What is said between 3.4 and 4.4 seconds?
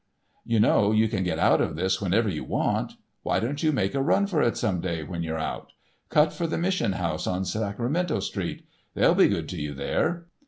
you make a run